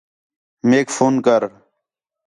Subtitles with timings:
[0.69, 1.43] میک فون کر